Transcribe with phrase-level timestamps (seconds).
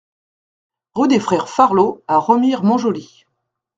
[0.95, 3.27] Rue des Frères Farlot à Remire-Montjoly